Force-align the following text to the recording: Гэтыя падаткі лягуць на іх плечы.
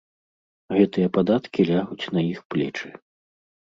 Гэтыя 0.77 1.11
падаткі 1.19 1.67
лягуць 1.73 2.09
на 2.17 2.21
іх 2.33 2.39
плечы. 2.55 2.87